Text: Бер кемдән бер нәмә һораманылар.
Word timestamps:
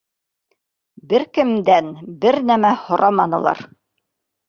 Бер 1.11 1.27
кемдән 1.37 1.93
бер 2.25 2.41
нәмә 2.51 2.75
һораманылар. 2.89 3.67